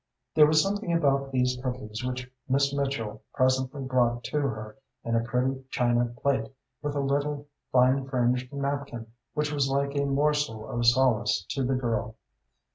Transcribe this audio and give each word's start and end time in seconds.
There 0.33 0.47
was 0.47 0.63
something 0.63 0.91
about 0.93 1.31
these 1.31 1.59
cookies 1.61 2.03
which 2.03 2.27
Miss 2.49 2.73
Mitchell 2.73 3.21
presently 3.35 3.83
brought 3.83 4.23
to 4.23 4.39
her 4.39 4.77
in 5.03 5.15
a 5.15 5.23
pretty 5.23 5.63
china 5.69 6.07
plate, 6.19 6.51
with 6.81 6.95
a 6.95 6.99
little, 7.01 7.47
fine 7.71 8.07
fringed 8.07 8.51
napkin, 8.51 9.11
which 9.35 9.51
was 9.51 9.69
like 9.69 9.95
a 9.95 10.05
morsel 10.05 10.67
of 10.67 10.83
solace 10.87 11.45
to 11.49 11.63
the 11.63 11.75
girl. 11.75 12.15